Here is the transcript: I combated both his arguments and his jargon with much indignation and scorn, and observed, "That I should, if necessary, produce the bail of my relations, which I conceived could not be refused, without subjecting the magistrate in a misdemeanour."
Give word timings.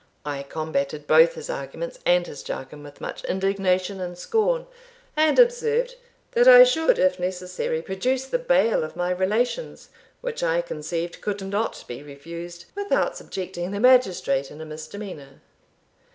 I 0.25 0.41
combated 0.41 1.05
both 1.05 1.35
his 1.35 1.47
arguments 1.47 1.99
and 2.07 2.25
his 2.25 2.41
jargon 2.41 2.81
with 2.81 3.01
much 3.01 3.23
indignation 3.25 4.01
and 4.01 4.17
scorn, 4.17 4.65
and 5.15 5.37
observed, 5.37 5.95
"That 6.31 6.47
I 6.47 6.63
should, 6.63 6.97
if 6.97 7.19
necessary, 7.19 7.83
produce 7.83 8.25
the 8.25 8.39
bail 8.39 8.83
of 8.83 8.95
my 8.95 9.11
relations, 9.11 9.89
which 10.21 10.41
I 10.41 10.61
conceived 10.63 11.21
could 11.21 11.43
not 11.43 11.83
be 11.87 12.01
refused, 12.01 12.65
without 12.73 13.15
subjecting 13.15 13.69
the 13.69 13.79
magistrate 13.79 14.49
in 14.49 14.59
a 14.59 14.65
misdemeanour." 14.65 15.39